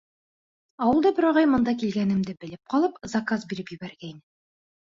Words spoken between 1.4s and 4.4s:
бында килгәнемде белеп ҡалып, заказ биреп ебәргәйне.